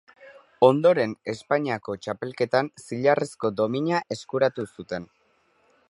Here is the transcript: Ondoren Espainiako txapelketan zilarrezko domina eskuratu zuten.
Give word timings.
Ondoren 0.67 1.11
Espainiako 1.33 1.95
txapelketan 2.05 2.71
zilarrezko 2.85 3.53
domina 3.61 4.01
eskuratu 4.17 4.67
zuten. 4.79 5.11